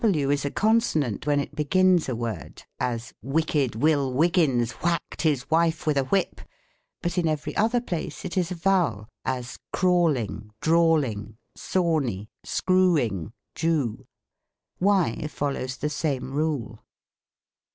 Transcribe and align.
W 0.03 0.31
is 0.31 0.45
a 0.45 0.49
consonant 0.49 1.27
when 1.27 1.39
it 1.39 1.53
begins 1.53 2.09
a 2.09 2.15
word, 2.15 2.63
as" 2.79 3.13
Wick 3.33 3.55
ed 3.55 3.75
Will 3.75 4.11
Wiggins 4.11 4.71
whacked 4.81 5.21
his 5.21 5.47
wife 5.51 5.85
with 5.85 5.95
a 5.95 6.05
whip;" 6.05 6.41
but 7.03 7.19
in 7.19 7.27
every 7.27 7.55
other 7.55 7.79
place 7.79 8.25
it 8.25 8.35
is 8.35 8.49
a 8.49 8.55
vowel, 8.55 9.07
as 9.25 9.59
crawling, 9.71 10.49
drawl 10.59 11.03
ing, 11.03 11.37
sawney, 11.55 12.31
screwing, 12.43 13.31
Jew. 13.53 14.07
Y 14.79 15.27
follows 15.27 15.77
the 15.77 15.89
same 15.91 16.31
rule. 16.33 16.83